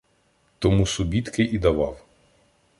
[0.59, 2.05] Тому субітки і давав.